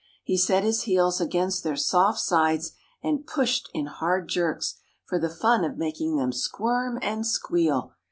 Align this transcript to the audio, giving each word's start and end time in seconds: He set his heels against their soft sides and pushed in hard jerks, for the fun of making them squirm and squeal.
He 0.23 0.35
set 0.35 0.63
his 0.63 0.85
heels 0.85 1.21
against 1.21 1.63
their 1.63 1.75
soft 1.75 2.17
sides 2.17 2.71
and 3.03 3.27
pushed 3.27 3.69
in 3.71 3.85
hard 3.85 4.27
jerks, 4.29 4.77
for 5.05 5.19
the 5.19 5.29
fun 5.29 5.63
of 5.63 5.77
making 5.77 6.15
them 6.15 6.31
squirm 6.33 6.97
and 7.03 7.23
squeal. 7.23 7.93